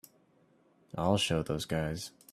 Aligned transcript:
I'll 0.97 1.17
show 1.17 1.43
those 1.43 1.65
guys. 1.65 2.09